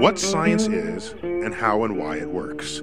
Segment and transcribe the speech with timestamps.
[0.00, 2.82] what science is and how and why it works.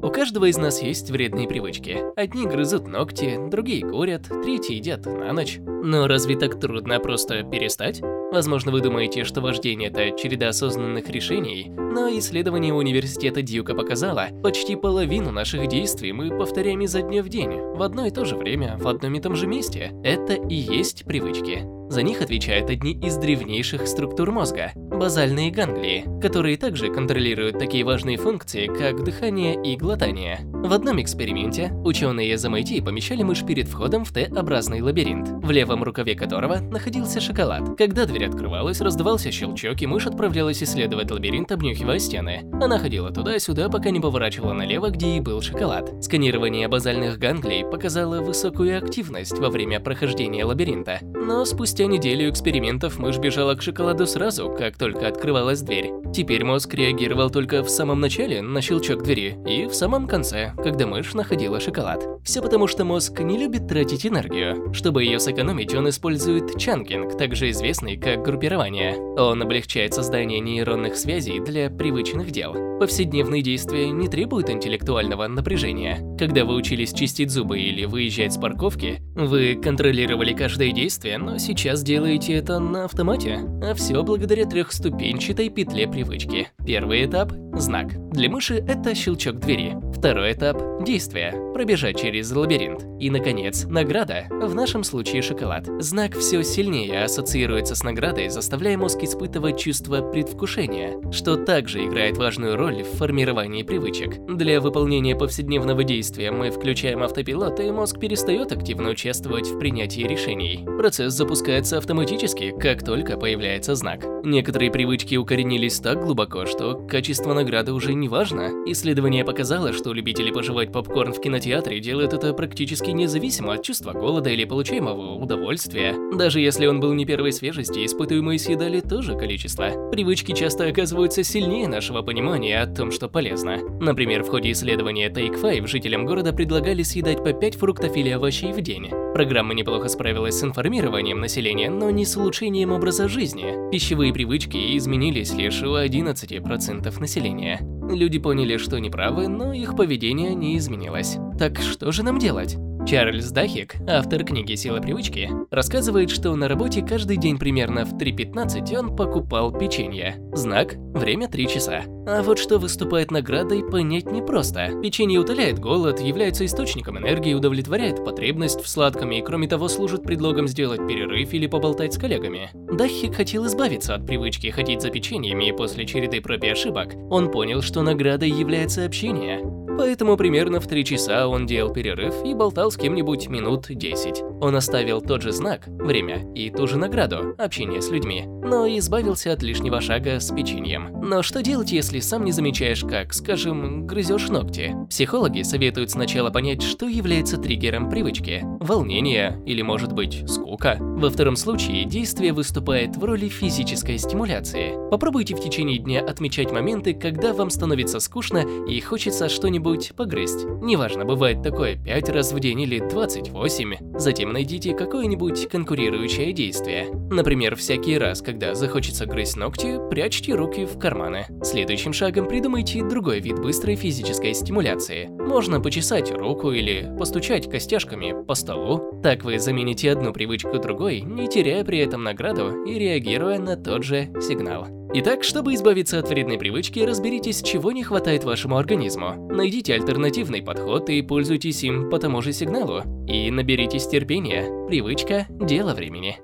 [0.00, 1.98] У каждого из нас есть вредные привычки.
[2.16, 5.58] Одни грызут ногти, другие курят, третьи едят на ночь.
[5.58, 8.00] Но разве так трудно просто перестать?
[8.32, 14.76] Возможно, вы думаете, что вождение– это череда осознанных решений, но исследование университета Дьюка показало, почти
[14.76, 18.76] половину наших действий мы повторяем изо дня в день, в одно и то же время,
[18.78, 19.92] в одном и том же месте.
[20.04, 21.77] Это и есть привычки.
[21.88, 28.18] За них отвечают одни из древнейших структур мозга– базальные ганглии, которые также контролируют такие важные
[28.18, 30.40] функции, как дыхание и глотание.
[30.42, 35.82] В одном эксперименте ученые из MIT помещали мышь перед входом в Т-образный лабиринт, в левом
[35.82, 37.74] рукаве которого находился шоколад.
[37.78, 42.42] Когда дверь открывалась, раздавался щелчок, и мышь отправлялась исследовать лабиринт, обнюхивая стены.
[42.60, 46.04] Она ходила туда-сюда, пока не поворачивала налево, где и был шоколад.
[46.04, 50.98] Сканирование базальных ганглий показало высокую активность во время прохождения лабиринта.
[51.02, 55.92] Но спустя неделю экспериментов мышь бежала к шоколаду сразу, как только открывалась дверь.
[56.12, 60.86] Теперь мозг реагировал только в самом начале на щелчок двери и в самом конце когда
[60.86, 62.04] мышь находила шоколад.
[62.22, 64.74] Все потому, что мозг не любит тратить энергию.
[64.74, 68.96] Чтобы ее сэкономить, он использует чанкинг, также известный как группирование.
[69.16, 72.54] Он облегчает создание нейронных связей для привычных дел.
[72.80, 76.16] Повседневные действия не требуют интеллектуального напряжения.
[76.18, 81.84] Когда вы учились чистить зубы или выезжать с парковки, вы контролировали каждое действие, но сейчас
[81.84, 83.38] делаете это на автомате.
[83.62, 86.48] А все благодаря трехступенчатой петле привычки.
[86.66, 87.88] Первый этап– знак.
[88.12, 89.76] Для мыши это щелчок двери.
[89.94, 92.84] Второй этап– действие– пробежать через лабиринт.
[93.00, 95.66] И, наконец, награда, в нашем случае шоколад.
[95.80, 102.56] Знак все сильнее ассоциируется с наградой, заставляя мозг испытывать чувство предвкушения, что также играет важную
[102.56, 104.24] роль в формировании привычек.
[104.26, 110.64] Для выполнения повседневного действия мы включаем автопилот, и мозг перестает активно участвовать в принятии решений.
[110.64, 114.04] Процесс запускается автоматически, как только появляется знак.
[114.24, 118.50] Некоторые привычки укоренились так глубоко, что качество награды уже не важно.
[118.66, 124.30] Исследование показало, что любители пожевать попкорн в кинотеатре делают это практически независимо от чувства голода
[124.30, 125.94] или получаемого удовольствия.
[126.16, 129.90] Даже если он был не первой свежести, испытуемые съедали то же количество.
[129.90, 133.58] Привычки часто оказываются сильнее нашего понимания о том, что полезно.
[133.80, 138.52] Например, в ходе исследования Take Five жителям города предлагали съедать по 5 фруктов или овощей
[138.52, 138.90] в день.
[139.14, 143.70] Программа неплохо справилась с информированием населения, но не с улучшением образа жизни.
[143.70, 147.60] Пищевые привычки изменились лишь у 11% населения.
[147.90, 151.16] Люди поняли, что неправы, но их поведение не изменилось.
[151.38, 152.56] Так что же нам делать?
[152.88, 158.78] Чарльз Дахик, автор книги «Сила привычки», рассказывает, что на работе каждый день примерно в 3.15
[158.78, 160.16] он покупал печенье.
[160.32, 161.82] Знак– время 3 часа.
[162.06, 164.70] А вот что выступает наградой, понять непросто.
[164.82, 170.48] Печенье утоляет голод, является источником энергии, удовлетворяет потребность в сладком и, кроме того, служит предлогом
[170.48, 172.48] сделать перерыв или поболтать с коллегами.
[172.54, 177.30] Дахик хотел избавиться от привычки ходить за печеньями, и после череды проб и ошибок он
[177.30, 179.57] понял, что наградой является общение.
[179.78, 184.22] Поэтому примерно в 3 часа он делал перерыв и болтал с кем-нибудь минут 10.
[184.40, 189.32] Он оставил тот же знак, время и ту же награду, общение с людьми, но избавился
[189.32, 191.00] от лишнего шага с печеньем.
[191.00, 194.74] Но что делать, если сам не замечаешь, как, скажем, грызешь ногти?
[194.90, 198.42] Психологи советуют сначала понять, что является триггером привычки.
[198.58, 200.76] Волнение или, может быть, скука.
[200.80, 204.74] Во втором случае действие выступает в роли физической стимуляции.
[204.90, 210.46] Попробуйте в течение дня отмечать моменты, когда вам становится скучно и хочется что-нибудь что-нибудь погрызть.
[210.62, 213.98] Неважно, бывает такое 5 раз в день или 28.
[213.98, 216.88] Затем найдите какое-нибудь конкурирующее действие.
[217.10, 221.26] Например, всякий раз, когда захочется грызть ногти, прячьте руки в карманы.
[221.42, 225.08] Следующим шагом придумайте другой вид быстрой физической стимуляции.
[225.08, 229.00] Можно почесать руку или постучать костяшками по столу.
[229.02, 233.84] Так вы замените одну привычку другой, не теряя при этом награду и реагируя на тот
[233.84, 234.77] же сигнал.
[234.94, 239.28] Итак, чтобы избавиться от вредной привычки, разберитесь, чего не хватает вашему организму.
[239.28, 243.06] Найдите альтернативный подход и пользуйтесь им по тому же сигналу.
[243.06, 244.66] И наберитесь терпения.
[244.66, 246.18] Привычка– дело времени.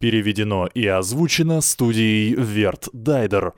[0.00, 3.54] Переведено и озвучено студией Верт Дайдер.